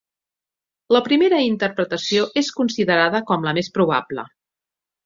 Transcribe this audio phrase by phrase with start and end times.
[0.95, 4.31] La primera interpretació és considerada com la més probable.